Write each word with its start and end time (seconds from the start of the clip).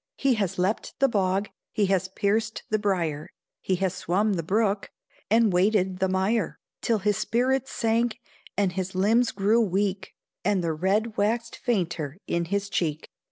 He 0.17 0.33
has 0.33 0.57
leapt 0.57 0.95
the 0.97 1.07
bog, 1.07 1.49
he 1.71 1.85
has 1.85 2.07
pierced 2.07 2.63
the 2.71 2.79
briar, 2.79 3.29
He 3.61 3.75
has 3.75 3.93
swum 3.93 4.33
the 4.33 4.41
brook, 4.41 4.89
and 5.29 5.53
waded 5.53 5.99
the 5.99 6.09
mire, 6.09 6.57
Till 6.81 6.97
his 6.97 7.17
spirits 7.17 7.71
sank, 7.71 8.17
and 8.57 8.71
his 8.73 8.95
limbs 8.95 9.31
grew 9.31 9.61
weak, 9.61 10.15
And 10.43 10.63
the 10.63 10.73
red 10.73 11.17
waxed 11.17 11.55
fainter 11.55 12.17
in 12.25 12.45
his 12.45 12.67
cheek. 12.67 13.11